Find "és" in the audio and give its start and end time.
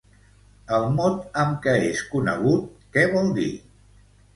1.93-2.03